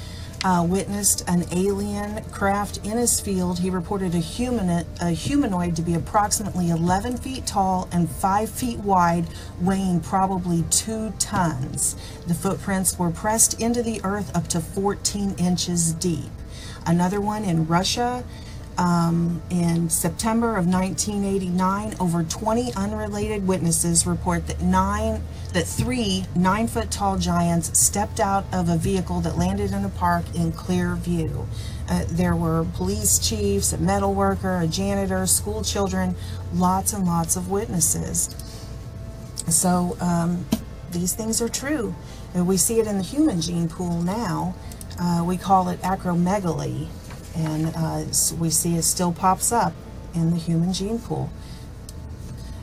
uh, 0.45 0.67
witnessed 0.69 1.29
an 1.29 1.45
alien 1.53 2.23
craft 2.31 2.79
in 2.85 2.99
his 2.99 3.21
field. 3.21 3.59
He 3.59 3.71
reported 3.71 4.15
a, 4.15 4.19
human, 4.19 4.87
a 5.01 5.11
humanoid 5.11 5.77
to 5.77 5.83
be 5.83 5.95
approximately 5.95 6.71
11 6.71 7.17
feet 7.19 7.47
tall 7.47 7.89
and 7.93 8.09
5 8.09 8.51
feet 8.51 8.79
wide, 8.79 9.27
weighing 9.61 10.01
probably 10.01 10.65
2 10.71 11.13
tons. 11.19 11.97
The 12.27 12.35
footprints 12.35 12.99
were 12.99 13.11
pressed 13.11 13.61
into 13.61 13.83
the 13.83 14.01
earth 14.05 14.35
up 14.37 14.49
to 14.49 14.61
14 14.61 15.35
inches 15.39 15.93
deep. 15.93 16.31
Another 16.87 17.21
one 17.21 17.45
in 17.45 17.67
Russia, 17.67 18.25
um, 18.79 19.43
in 19.51 19.89
September 19.89 20.57
of 20.57 20.67
1989, 20.67 21.97
over 21.99 22.23
20 22.23 22.75
unrelated 22.75 23.47
witnesses 23.47 24.07
report 24.07 24.47
that 24.49 24.61
nine, 24.61 25.23
that 25.53 25.67
three 25.67 26.25
nine-foot-tall 26.35 27.19
giants 27.19 27.79
stepped 27.79 28.21
out 28.21 28.45
of 28.53 28.69
a 28.69 28.77
vehicle 28.77 29.21
that 29.21 29.39
landed 29.39 29.73
in 29.73 29.85
a 29.85 29.89
park 29.89 30.25
in 30.35 30.53
clear 30.53 30.95
view. 30.95 31.47
Uh, 31.89 32.05
there 32.09 32.37
were 32.37 32.67
police 32.75 33.19
chiefs, 33.19 33.73
a 33.73 33.79
metal 33.79 34.13
worker, 34.13 34.59
a 34.61 34.67
janitor, 34.67 35.27
school 35.27 35.63
children, 35.63 36.15
lots 36.53 36.93
and 36.93 37.07
lots 37.07 37.37
of 37.37 37.51
witnesses. 37.51 38.35
So 39.49 39.97
um, 40.01 40.45
these 40.91 41.15
things 41.15 41.41
are 41.41 41.49
true. 41.49 41.95
And 42.35 42.47
we 42.47 42.57
see 42.57 42.81
it 42.81 42.87
in 42.87 42.99
the 42.99 43.05
human 43.05 43.41
gene 43.41 43.69
pool 43.69 44.03
now. 44.03 44.55
Uh, 44.99 45.23
we 45.27 45.37
call 45.37 45.69
it 45.69 45.81
acromegaly 45.83 46.89
and 47.37 47.73
uh, 47.77 48.05
we 48.39 48.51
see 48.51 48.77
it 48.77 48.83
still 48.83 49.13
pops 49.13 49.53
up 49.53 49.75
in 50.15 50.31
the 50.31 50.37
human 50.37 50.73
gene 50.73 50.99
pool. 50.99 51.31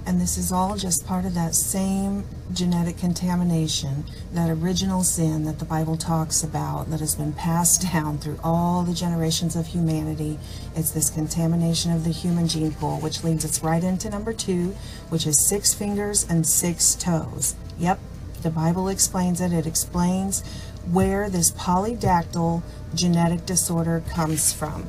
And 0.06 0.20
this 0.20 0.38
is 0.38 0.51
all 0.51 0.75
just 0.75 1.08
part 1.08 1.24
of 1.24 1.34
that 1.36 1.56
same 1.56 2.25
genetic 2.51 2.98
contamination, 2.98 4.03
that 4.34 4.50
original 4.50 5.01
sin 5.03 5.46
that 5.46 5.60
the 5.60 5.65
Bible 5.65 5.96
talks 5.96 6.44
about 6.44 6.89
that 6.89 7.00
has 7.00 7.15
been 7.15 7.32
passed 7.32 7.84
down 7.94 8.18
through 8.18 8.39
all 8.44 8.84
the 8.84 8.94
generations 8.94 9.56
of 9.56 9.68
humanity. 9.68 10.39
It's 10.75 10.92
this 10.92 11.10
contamination 11.10 11.92
of 11.92 12.03
the 12.03 12.12
human 12.12 12.48
gene 12.48 12.74
pool, 12.74 13.00
which 13.00 13.24
leads 13.24 13.46
us 13.46 13.63
right 13.63 13.84
into 13.84 14.10
number 14.10 14.34
two, 14.34 14.75
which 15.10 15.25
is 15.25 15.48
six 15.48 15.74
fingers 15.74 16.25
and 16.30 16.46
six 16.46 16.96
toes. 16.96 17.56
Yep, 17.80 18.00
the 18.42 18.50
Bible 18.50 18.89
explains 18.89 19.39
it. 19.39 19.53
It 19.53 19.65
explains 19.65 20.44
where 20.92 21.30
this 21.30 21.52
polydactyl 21.52 22.62
genetic 22.94 23.46
disorder 23.46 24.04
comes 24.10 24.54
from. 24.54 24.88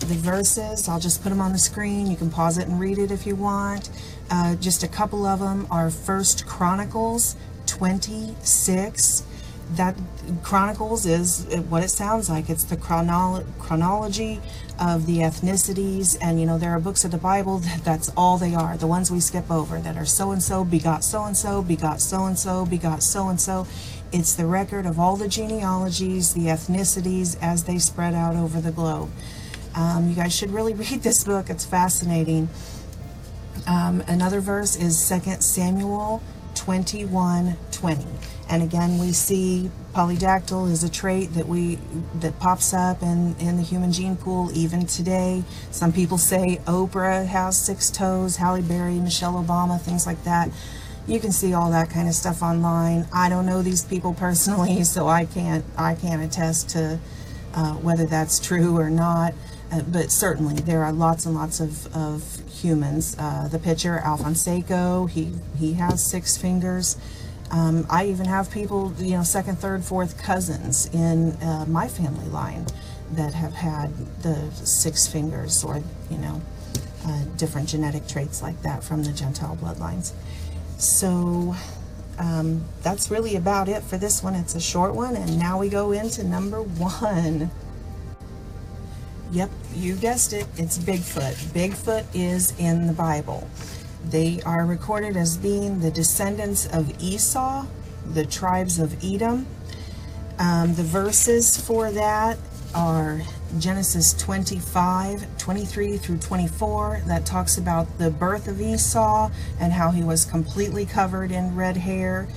The 0.00 0.14
verses, 0.14 0.88
I'll 0.88 1.00
just 1.00 1.22
put 1.22 1.30
them 1.30 1.40
on 1.40 1.52
the 1.52 1.58
screen. 1.58 2.06
You 2.08 2.16
can 2.16 2.30
pause 2.30 2.56
it 2.56 2.68
and 2.68 2.78
read 2.78 2.98
it 2.98 3.10
if 3.10 3.26
you 3.26 3.34
want. 3.34 3.90
Uh, 4.30 4.54
just 4.56 4.82
a 4.82 4.88
couple 4.88 5.26
of 5.26 5.40
them 5.40 5.66
are 5.70 5.90
First 5.90 6.46
Chronicles 6.46 7.36
26. 7.66 9.22
That 9.72 9.96
Chronicles 10.42 11.06
is 11.06 11.46
what 11.68 11.82
it 11.82 11.88
sounds 11.88 12.28
like. 12.28 12.50
It's 12.50 12.64
the 12.64 12.76
chronolo 12.76 13.44
chronology 13.58 14.40
of 14.78 15.06
the 15.06 15.18
ethnicities, 15.18 16.18
and 16.20 16.38
you 16.38 16.46
know 16.46 16.58
there 16.58 16.70
are 16.70 16.80
books 16.80 17.04
of 17.04 17.10
the 17.10 17.18
Bible 17.18 17.58
that 17.60 17.84
that's 17.84 18.10
all 18.16 18.36
they 18.36 18.54
are. 18.54 18.76
The 18.76 18.86
ones 18.86 19.10
we 19.10 19.20
skip 19.20 19.50
over 19.50 19.80
that 19.80 19.96
are 19.96 20.04
so 20.04 20.30
and 20.30 20.42
so 20.42 20.64
begot 20.64 21.04
so 21.04 21.24
and 21.24 21.36
so 21.36 21.62
begot 21.62 22.00
so 22.00 22.24
and 22.26 22.38
so 22.38 22.66
begot 22.66 23.02
so 23.02 23.28
and 23.28 23.40
so. 23.40 23.66
It's 24.12 24.34
the 24.34 24.46
record 24.46 24.86
of 24.86 24.98
all 24.98 25.16
the 25.16 25.28
genealogies, 25.28 26.32
the 26.32 26.46
ethnicities 26.46 27.36
as 27.42 27.64
they 27.64 27.78
spread 27.78 28.14
out 28.14 28.36
over 28.36 28.60
the 28.60 28.72
globe. 28.72 29.10
Um, 29.74 30.08
you 30.08 30.14
guys 30.14 30.34
should 30.34 30.50
really 30.50 30.74
read 30.74 31.02
this 31.02 31.24
book. 31.24 31.50
It's 31.50 31.64
fascinating. 31.64 32.48
Um, 33.66 34.02
another 34.06 34.40
verse 34.40 34.76
is 34.76 34.96
2 35.08 35.40
Samuel 35.40 36.22
21 36.68 37.56
20. 37.72 38.04
And 38.50 38.62
again, 38.62 38.98
we 38.98 39.12
see 39.12 39.70
polydactyl 39.94 40.70
is 40.70 40.84
a 40.84 40.90
trait 40.90 41.32
that 41.32 41.48
we 41.48 41.78
that 42.16 42.38
pops 42.40 42.74
up 42.74 43.02
in, 43.02 43.34
in 43.38 43.56
the 43.56 43.62
human 43.62 43.90
gene 43.90 44.16
pool 44.16 44.50
even 44.52 44.84
today. 44.84 45.44
Some 45.70 45.94
people 45.94 46.18
say 46.18 46.60
Oprah 46.66 47.24
has 47.24 47.58
six 47.58 47.88
toes, 47.88 48.36
Halle 48.36 48.60
Berry, 48.60 48.96
Michelle 48.96 49.42
Obama, 49.42 49.80
things 49.80 50.06
like 50.06 50.22
that. 50.24 50.50
You 51.06 51.20
can 51.20 51.32
see 51.32 51.54
all 51.54 51.70
that 51.70 51.88
kind 51.88 52.06
of 52.06 52.12
stuff 52.12 52.42
online. 52.42 53.08
I 53.14 53.30
don't 53.30 53.46
know 53.46 53.62
these 53.62 53.82
people 53.82 54.12
personally, 54.12 54.84
so 54.94 55.08
I 55.08 55.24
can't 55.24 55.64
I 55.74 55.94
can't 55.94 56.22
attest 56.22 56.68
to 56.70 57.00
uh, 57.54 57.72
whether 57.76 58.04
that's 58.04 58.38
true 58.38 58.76
or 58.76 58.90
not. 58.90 59.32
Uh, 59.70 59.82
but 59.82 60.10
certainly 60.10 60.54
there 60.54 60.82
are 60.82 60.92
lots 60.92 61.26
and 61.26 61.34
lots 61.34 61.60
of, 61.60 61.94
of 61.94 62.42
humans. 62.50 63.16
Uh, 63.18 63.48
the 63.48 63.58
pitcher 63.58 64.00
Alfonseca, 64.02 65.10
he 65.10 65.32
he 65.58 65.74
has 65.74 66.02
six 66.02 66.36
fingers. 66.36 66.96
Um, 67.50 67.86
I 67.88 68.06
even 68.06 68.26
have 68.26 68.50
people, 68.50 68.92
you 68.98 69.12
know, 69.12 69.22
second, 69.22 69.58
third, 69.58 69.84
fourth 69.84 70.22
cousins 70.22 70.86
in 70.92 71.32
uh, 71.42 71.64
my 71.66 71.88
family 71.88 72.28
line 72.28 72.66
that 73.12 73.32
have 73.32 73.54
had 73.54 73.90
the 74.22 74.50
six 74.52 75.06
fingers 75.06 75.64
or, 75.64 75.82
you 76.10 76.18
know, 76.18 76.42
uh, 77.06 77.24
different 77.36 77.68
genetic 77.68 78.06
traits 78.06 78.42
like 78.42 78.60
that 78.62 78.84
from 78.84 79.02
the 79.02 79.12
Gentile 79.12 79.56
bloodlines. 79.56 80.12
So 80.78 81.54
um, 82.18 82.64
that's 82.82 83.10
really 83.10 83.36
about 83.36 83.68
it 83.68 83.82
for 83.82 83.96
this 83.96 84.22
one. 84.22 84.34
It's 84.34 84.54
a 84.54 84.60
short 84.60 84.94
one, 84.94 85.16
and 85.16 85.38
now 85.38 85.58
we 85.58 85.70
go 85.70 85.92
into 85.92 86.24
number 86.24 86.62
one. 86.62 87.50
Yep, 89.30 89.50
you 89.74 89.94
guessed 89.94 90.32
it. 90.32 90.46
It's 90.56 90.78
Bigfoot. 90.78 91.34
Bigfoot 91.52 92.06
is 92.14 92.58
in 92.58 92.86
the 92.86 92.94
Bible. 92.94 93.46
They 94.08 94.40
are 94.46 94.64
recorded 94.64 95.18
as 95.18 95.36
being 95.36 95.80
the 95.80 95.90
descendants 95.90 96.66
of 96.66 96.90
Esau, 97.02 97.66
the 98.14 98.24
tribes 98.24 98.78
of 98.78 99.04
Edom. 99.04 99.46
Um, 100.38 100.74
the 100.74 100.82
verses 100.82 101.58
for 101.58 101.90
that 101.90 102.38
are 102.74 103.20
Genesis 103.58 104.14
25, 104.14 105.26
23 105.36 105.98
through 105.98 106.18
24, 106.18 107.02
that 107.06 107.26
talks 107.26 107.58
about 107.58 107.98
the 107.98 108.10
birth 108.10 108.48
of 108.48 108.62
Esau 108.62 109.30
and 109.60 109.74
how 109.74 109.90
he 109.90 110.02
was 110.02 110.24
completely 110.24 110.86
covered 110.86 111.32
in 111.32 111.54
red 111.54 111.76
hair. 111.76 112.28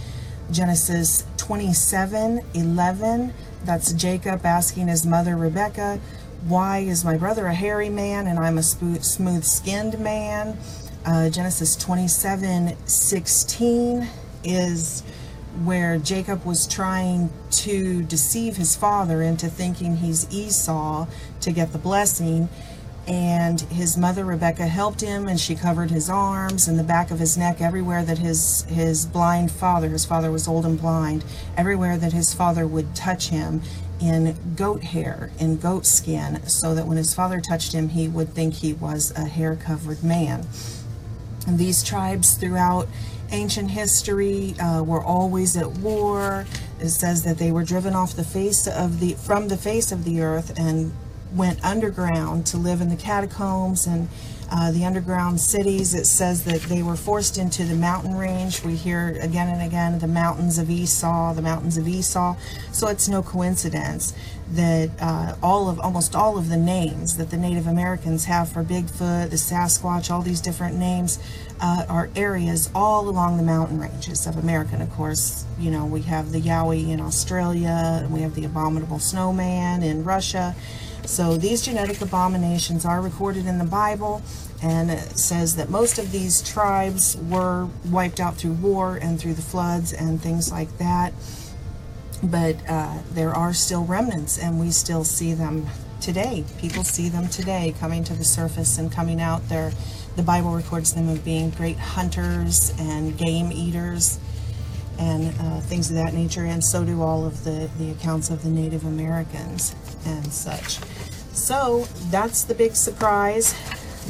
Genesis 0.51 1.23
27, 1.37 2.41
11, 2.53 3.33
that's 3.63 3.93
Jacob 3.93 4.45
asking 4.45 4.87
his 4.87 5.05
mother 5.05 5.37
Rebecca, 5.37 5.99
why 6.47 6.79
is 6.79 7.05
my 7.05 7.17
brother 7.17 7.45
a 7.45 7.53
hairy 7.53 7.89
man 7.89 8.27
and 8.27 8.39
I'm 8.39 8.57
a 8.57 8.63
smooth 8.63 9.43
skinned 9.43 9.99
man? 9.99 10.57
Uh, 11.05 11.29
Genesis 11.29 11.75
27 11.75 12.75
16 12.85 14.07
is 14.43 15.03
where 15.63 15.97
Jacob 15.97 16.45
was 16.45 16.65
trying 16.65 17.29
to 17.51 18.03
deceive 18.03 18.55
his 18.55 18.75
father 18.75 19.21
into 19.21 19.47
thinking 19.47 19.97
he's 19.97 20.31
Esau 20.33 21.07
to 21.41 21.51
get 21.51 21.73
the 21.73 21.77
blessing. 21.77 22.49
And 23.07 23.59
his 23.61 23.97
mother 23.97 24.23
Rebecca 24.23 24.67
helped 24.67 25.01
him, 25.01 25.27
and 25.27 25.39
she 25.39 25.55
covered 25.55 25.89
his 25.89 26.07
arms 26.07 26.67
and 26.67 26.77
the 26.77 26.83
back 26.83 27.09
of 27.09 27.17
his 27.17 27.35
neck, 27.35 27.59
everywhere 27.59 28.05
that 28.05 28.19
his 28.19 28.61
his 28.69 29.07
blind 29.07 29.51
father, 29.51 29.89
his 29.89 30.05
father 30.05 30.31
was 30.31 30.47
old 30.47 30.65
and 30.65 30.79
blind, 30.79 31.25
everywhere 31.57 31.97
that 31.97 32.13
his 32.13 32.33
father 32.33 32.67
would 32.67 32.95
touch 32.95 33.29
him 33.29 33.61
in 34.01 34.55
goat 34.55 34.83
hair, 34.83 35.31
in 35.39 35.57
goat 35.57 35.85
skin, 35.85 36.45
so 36.47 36.73
that 36.73 36.87
when 36.87 36.97
his 36.97 37.13
father 37.13 37.39
touched 37.39 37.73
him, 37.73 37.89
he 37.89 38.07
would 38.07 38.33
think 38.33 38.55
he 38.55 38.73
was 38.73 39.11
a 39.11 39.25
hair 39.25 39.55
covered 39.55 40.03
man. 40.03 40.47
And 41.47 41.57
these 41.57 41.83
tribes 41.83 42.35
throughout 42.35 42.87
ancient 43.31 43.71
history 43.71 44.55
uh, 44.59 44.83
were 44.83 45.03
always 45.03 45.55
at 45.55 45.69
war. 45.77 46.45
It 46.79 46.89
says 46.89 47.23
that 47.23 47.37
they 47.37 47.51
were 47.51 47.63
driven 47.63 47.95
off 47.95 48.15
the 48.15 48.23
face 48.23 48.67
of 48.67 48.99
the 48.99 49.13
from 49.13 49.47
the 49.47 49.57
face 49.57 49.91
of 49.91 50.03
the 50.03 50.21
earth 50.21 50.57
and 50.57 50.93
went 51.33 51.63
underground 51.63 52.45
to 52.47 52.57
live 52.57 52.81
in 52.81 52.89
the 52.89 52.95
catacombs 52.95 53.87
and 53.87 54.09
uh, 54.51 54.71
the 54.71 54.85
underground 54.85 55.39
cities. 55.39 55.93
It 55.95 56.05
says 56.05 56.43
that 56.43 56.61
they 56.63 56.83
were 56.83 56.97
forced 56.97 57.37
into 57.37 57.63
the 57.63 57.75
mountain 57.75 58.15
range. 58.15 58.63
We 58.63 58.75
hear 58.75 59.17
again 59.21 59.47
and 59.47 59.61
again 59.61 59.99
the 59.99 60.07
mountains 60.07 60.57
of 60.57 60.69
Esau, 60.69 61.33
the 61.33 61.41
mountains 61.41 61.77
of 61.77 61.87
Esau. 61.87 62.35
So 62.71 62.87
it's 62.87 63.07
no 63.07 63.23
coincidence 63.23 64.13
that 64.51 64.89
uh, 64.99 65.35
all 65.41 65.69
of 65.69 65.79
almost 65.79 66.13
all 66.13 66.37
of 66.37 66.49
the 66.49 66.57
names 66.57 67.15
that 67.15 67.29
the 67.29 67.37
Native 67.37 67.67
Americans 67.67 68.25
have 68.25 68.51
for 68.51 68.63
Bigfoot, 68.63 69.29
the 69.29 69.37
Sasquatch, 69.37 70.11
all 70.11 70.21
these 70.21 70.41
different 70.41 70.75
names 70.77 71.19
uh, 71.61 71.85
are 71.87 72.09
areas 72.15 72.69
all 72.75 73.07
along 73.07 73.37
the 73.37 73.43
mountain 73.43 73.79
ranges 73.79 74.27
of 74.27 74.35
America. 74.35 74.71
And 74.73 74.83
of 74.83 74.91
course, 74.91 75.45
you 75.57 75.71
know, 75.71 75.85
we 75.85 76.01
have 76.01 76.33
the 76.33 76.41
Yowie 76.41 76.89
in 76.89 76.99
Australia, 76.99 78.01
and 78.03 78.11
we 78.11 78.21
have 78.21 78.35
the 78.35 78.43
abominable 78.43 78.99
snowman 78.99 79.83
in 79.83 80.03
Russia. 80.03 80.53
So 81.05 81.37
these 81.37 81.61
genetic 81.61 82.01
abominations 82.01 82.85
are 82.85 83.01
recorded 83.01 83.45
in 83.45 83.57
the 83.57 83.65
Bible, 83.65 84.21
and 84.61 84.91
it 84.91 85.17
says 85.17 85.55
that 85.55 85.69
most 85.69 85.97
of 85.97 86.11
these 86.11 86.41
tribes 86.41 87.17
were 87.17 87.67
wiped 87.89 88.19
out 88.19 88.35
through 88.35 88.53
war 88.53 88.97
and 89.01 89.19
through 89.19 89.33
the 89.33 89.41
floods 89.41 89.93
and 89.93 90.21
things 90.21 90.51
like 90.51 90.77
that. 90.77 91.13
But 92.23 92.57
uh, 92.69 92.99
there 93.11 93.33
are 93.33 93.53
still 93.53 93.83
remnants, 93.83 94.37
and 94.37 94.59
we 94.59 94.71
still 94.71 95.03
see 95.03 95.33
them 95.33 95.67
today. 95.99 96.43
People 96.59 96.83
see 96.83 97.09
them 97.09 97.27
today 97.29 97.73
coming 97.79 98.03
to 98.03 98.13
the 98.13 98.23
surface 98.23 98.77
and 98.77 98.91
coming 98.91 99.19
out 99.19 99.49
there. 99.49 99.71
The 100.15 100.23
Bible 100.23 100.51
records 100.51 100.93
them 100.93 101.09
as 101.09 101.19
being 101.19 101.49
great 101.51 101.77
hunters 101.77 102.73
and 102.77 103.17
game 103.17 103.51
eaters 103.51 104.19
and 105.01 105.33
uh, 105.39 105.59
things 105.61 105.89
of 105.89 105.95
that 105.95 106.13
nature, 106.13 106.45
and 106.45 106.63
so 106.63 106.85
do 106.85 107.01
all 107.01 107.25
of 107.25 107.43
the, 107.43 107.67
the 107.79 107.89
accounts 107.89 108.29
of 108.29 108.43
the 108.43 108.49
Native 108.49 108.85
Americans 108.85 109.75
and 110.05 110.25
such. 110.31 110.77
So 111.33 111.85
that's 112.11 112.43
the 112.43 112.53
big 112.53 112.75
surprise 112.75 113.53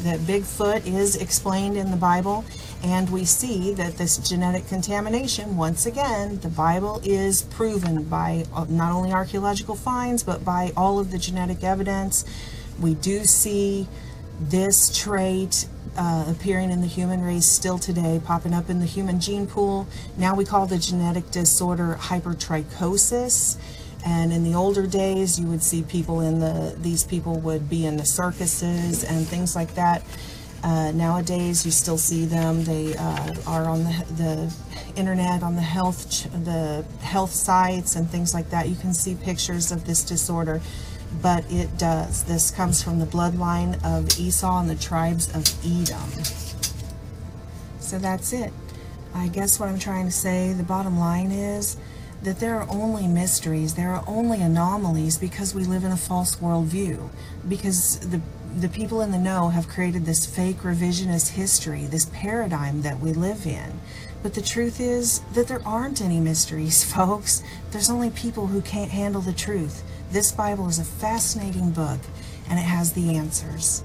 that 0.03 0.19
Bigfoot 0.19 0.85
is 0.85 1.15
explained 1.15 1.77
in 1.77 1.91
the 1.91 1.97
Bible, 1.97 2.43
and 2.83 3.09
we 3.09 3.23
see 3.23 3.73
that 3.75 3.97
this 3.97 4.17
genetic 4.17 4.67
contamination, 4.67 5.55
once 5.55 5.85
again, 5.85 6.39
the 6.41 6.49
Bible 6.49 6.99
is 7.05 7.43
proven 7.43 8.03
by 8.03 8.43
uh, 8.53 8.65
not 8.67 8.91
only 8.91 9.13
archaeological 9.13 9.75
finds, 9.75 10.23
but 10.23 10.43
by 10.43 10.73
all 10.75 10.99
of 10.99 11.11
the 11.11 11.17
genetic 11.17 11.63
evidence. 11.63 12.25
We 12.81 12.95
do 12.95 13.23
see 13.23 13.87
this 14.41 14.97
trait 14.97 15.67
uh, 15.97 16.25
appearing 16.27 16.71
in 16.71 16.81
the 16.81 16.87
human 16.87 17.23
race 17.23 17.45
still 17.45 17.77
today, 17.77 18.21
popping 18.23 18.53
up 18.53 18.69
in 18.69 18.79
the 18.79 18.85
human 18.85 19.19
gene 19.19 19.45
pool. 19.45 19.87
Now 20.17 20.35
we 20.35 20.45
call 20.45 20.65
the 20.65 20.77
genetic 20.77 21.29
disorder 21.31 21.97
hypertrichosis. 21.99 23.57
And 24.03 24.33
in 24.33 24.43
the 24.43 24.55
older 24.55 24.87
days, 24.87 25.39
you 25.39 25.45
would 25.47 25.61
see 25.61 25.83
people 25.83 26.21
in 26.21 26.39
the, 26.39 26.75
these 26.79 27.03
people 27.03 27.39
would 27.41 27.69
be 27.69 27.85
in 27.85 27.97
the 27.97 28.05
circuses 28.05 29.03
and 29.03 29.27
things 29.27 29.55
like 29.55 29.75
that. 29.75 30.03
Uh, 30.63 30.91
nowadays, 30.91 31.65
you 31.65 31.71
still 31.71 31.97
see 31.97 32.25
them. 32.25 32.63
They 32.63 32.95
uh, 32.95 33.35
are 33.45 33.65
on 33.65 33.83
the, 33.83 34.05
the 34.17 34.99
internet, 34.99 35.43
on 35.43 35.55
the 35.55 35.61
health, 35.61 36.23
the 36.45 36.83
health 37.01 37.31
sites 37.31 37.95
and 37.95 38.09
things 38.09 38.33
like 38.33 38.49
that. 38.49 38.69
You 38.69 38.75
can 38.75 38.93
see 38.93 39.15
pictures 39.15 39.71
of 39.71 39.85
this 39.85 40.03
disorder 40.03 40.61
but 41.21 41.49
it 41.51 41.77
does. 41.77 42.23
This 42.23 42.51
comes 42.51 42.81
from 42.81 42.99
the 42.99 43.05
bloodline 43.05 43.83
of 43.83 44.19
Esau 44.19 44.59
and 44.59 44.69
the 44.69 44.75
tribes 44.75 45.27
of 45.35 45.43
Edom. 45.65 46.09
So 47.79 47.99
that's 47.99 48.33
it. 48.33 48.53
I 49.13 49.27
guess 49.27 49.59
what 49.59 49.67
I'm 49.67 49.79
trying 49.79 50.05
to 50.05 50.11
say, 50.11 50.53
the 50.53 50.63
bottom 50.63 50.97
line 50.97 51.31
is 51.31 51.75
that 52.23 52.39
there 52.39 52.55
are 52.59 52.69
only 52.69 53.07
mysteries, 53.07 53.73
there 53.73 53.93
are 53.93 54.03
only 54.07 54.41
anomalies 54.41 55.17
because 55.17 55.55
we 55.55 55.63
live 55.63 55.83
in 55.83 55.91
a 55.91 55.97
false 55.97 56.35
worldview. 56.37 57.09
Because 57.47 57.99
the 57.99 58.21
the 58.55 58.69
people 58.69 59.01
in 59.01 59.11
the 59.11 59.17
know 59.17 59.49
have 59.49 59.67
created 59.67 60.05
this 60.05 60.25
fake 60.25 60.57
revisionist 60.57 61.29
history, 61.29 61.85
this 61.85 62.05
paradigm 62.13 62.81
that 62.81 62.99
we 62.99 63.13
live 63.13 63.45
in. 63.45 63.79
But 64.23 64.33
the 64.33 64.41
truth 64.41 64.79
is 64.79 65.19
that 65.33 65.47
there 65.47 65.65
aren't 65.65 66.01
any 66.01 66.19
mysteries, 66.19 66.83
folks. 66.93 67.43
There's 67.71 67.89
only 67.89 68.09
people 68.09 68.47
who 68.47 68.61
can't 68.61 68.91
handle 68.91 69.21
the 69.21 69.33
truth. 69.33 69.83
This 70.11 70.33
Bible 70.33 70.67
is 70.67 70.77
a 70.77 70.83
fascinating 70.83 71.71
book 71.71 71.99
and 72.49 72.59
it 72.59 72.63
has 72.63 72.91
the 72.91 73.15
answers. 73.15 73.81